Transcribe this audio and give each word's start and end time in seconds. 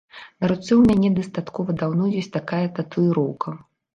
На 0.43 0.47
руцэ 0.51 0.67
ў 0.75 0.81
мяне 0.93 1.09
дастаткова 1.19 1.75
даўно 1.83 2.09
ёсць 2.21 2.31
такая 2.39 2.65
татуіроўка. 2.79 3.49